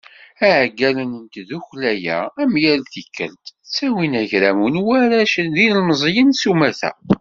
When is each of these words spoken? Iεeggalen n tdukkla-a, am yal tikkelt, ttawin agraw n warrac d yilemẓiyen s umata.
Iεeggalen 0.47 1.11
n 1.23 1.23
tdukkla-a, 1.33 2.19
am 2.41 2.53
yal 2.63 2.81
tikkelt, 2.93 3.43
ttawin 3.49 4.13
agraw 4.21 4.59
n 4.67 4.81
warrac 4.85 5.33
d 5.53 5.55
yilemẓiyen 5.63 6.29
s 6.41 6.43
umata. 6.51 6.91